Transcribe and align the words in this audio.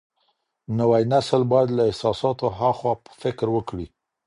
نوی 0.79 1.03
نسل 1.13 1.41
بايد 1.51 1.69
له 1.77 1.83
احساساتو 1.89 2.47
هاخوا 2.59 2.93
فکر 3.21 3.47
وکړي. 3.55 3.87